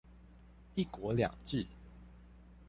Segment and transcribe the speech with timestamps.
[0.77, 1.67] ㄧ 國兩制